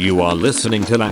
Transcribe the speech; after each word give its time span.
You 0.00 0.22
are 0.22 0.34
listening 0.34 0.82
to 0.84 0.96
La 0.96 1.10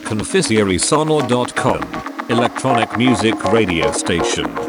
Sonor.com, 0.79 1.83
electronic 2.31 2.97
music 2.97 3.45
radio 3.45 3.93
station. 3.93 4.68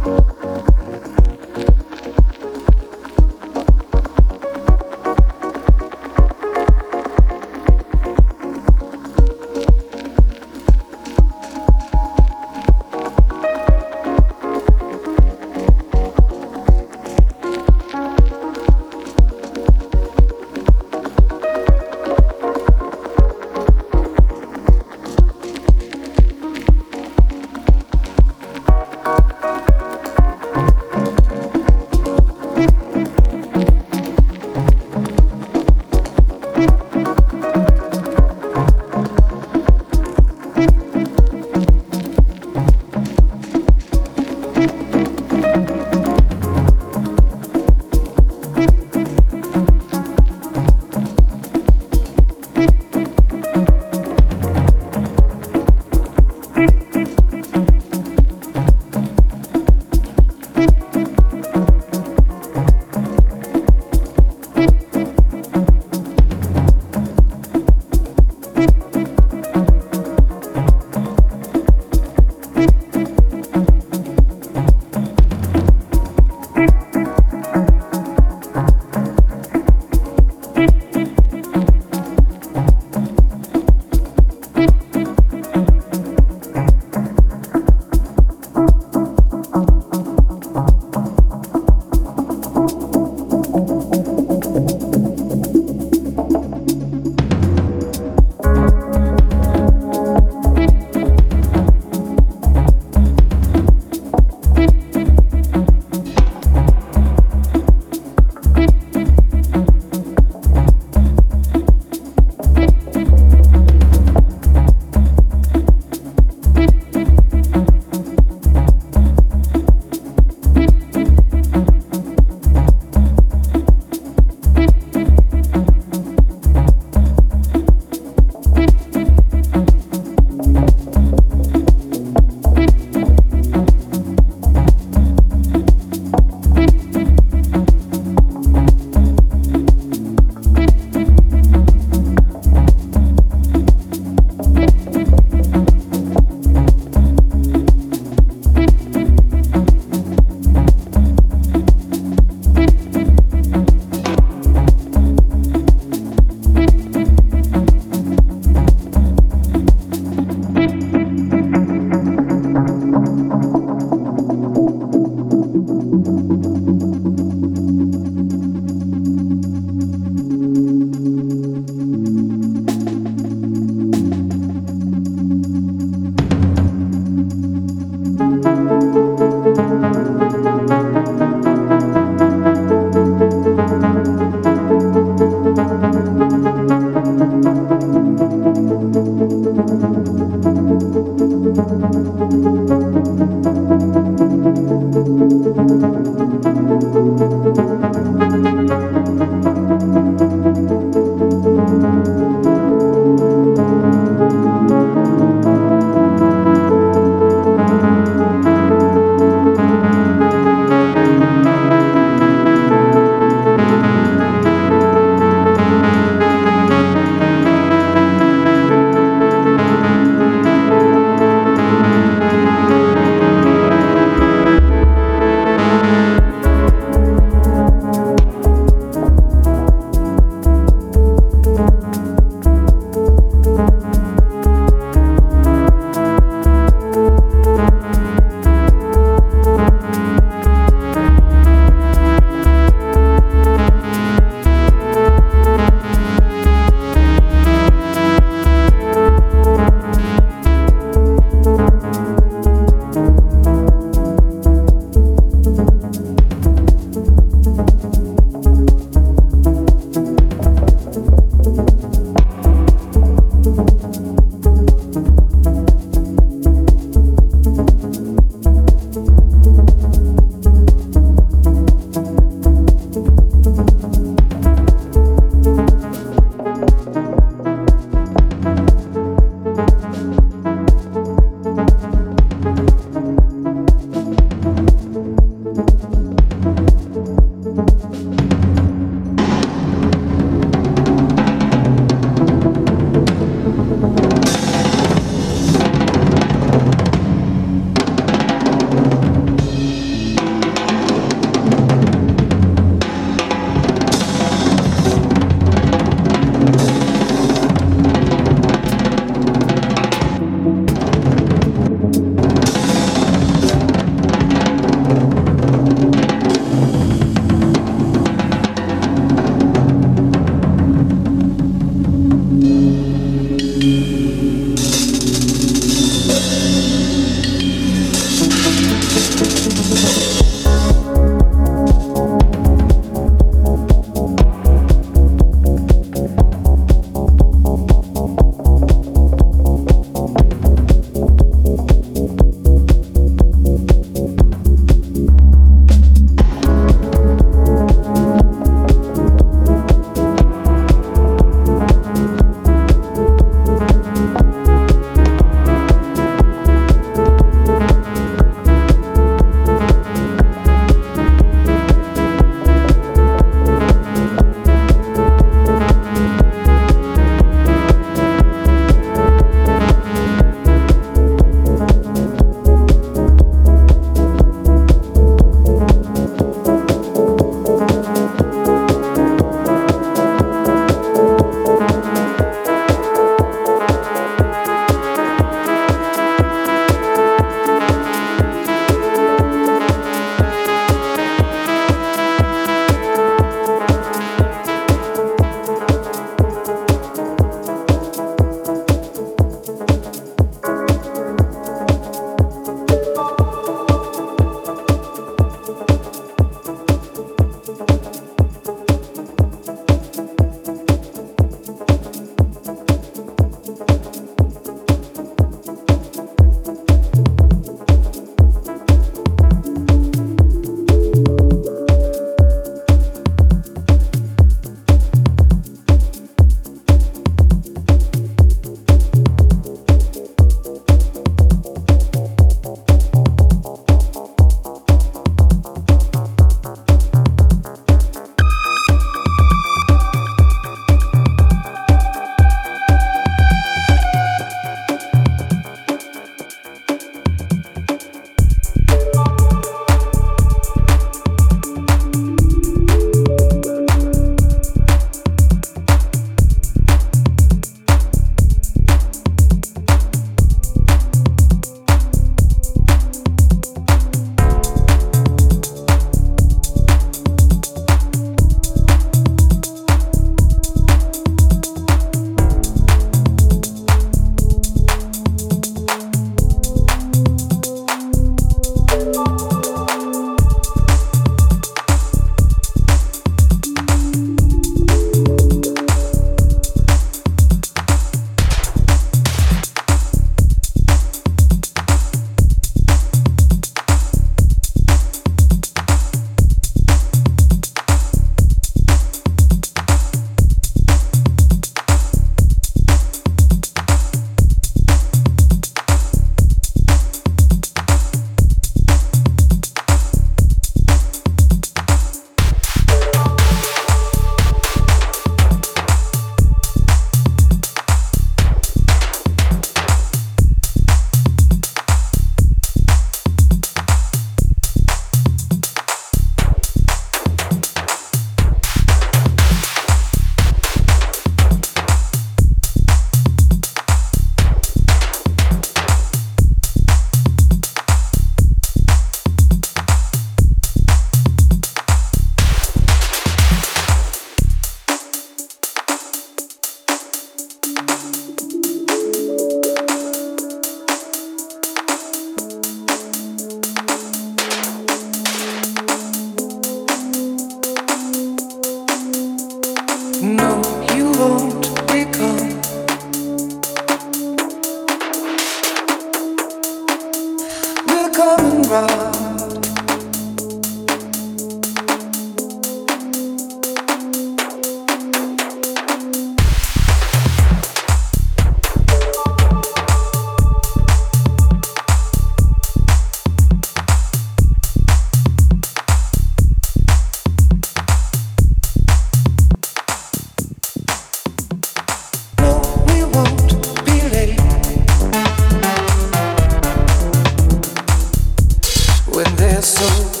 so 599.61 600.00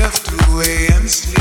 black 0.00 0.14
is 1.04 1.26
all 1.28 1.36
I 1.36 1.39